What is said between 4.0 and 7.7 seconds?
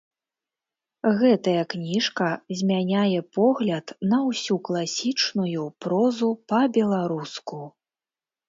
на ўсю класічную прозу па-беларуску.